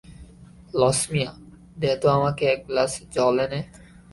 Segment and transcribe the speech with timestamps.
[0.81, 1.31] লছমিয়া,
[1.77, 3.61] দে তো আমাকে এক গ্লাস জল এনে।